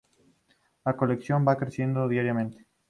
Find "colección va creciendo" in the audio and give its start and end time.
0.97-2.07